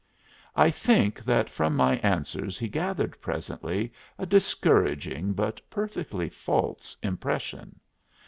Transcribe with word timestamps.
I 0.55 0.71
think 0.71 1.23
that 1.25 1.47
from 1.47 1.75
my 1.75 1.97
answers 1.97 2.57
he 2.57 2.67
gathered 2.67 3.21
presently 3.21 3.93
a 4.17 4.25
discouraging 4.25 5.33
but 5.33 5.61
perfectly 5.69 6.27
false 6.27 6.97
impression. 7.03 7.79